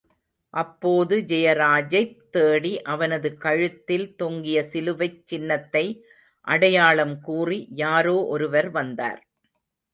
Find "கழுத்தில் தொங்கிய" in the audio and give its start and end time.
3.37-4.63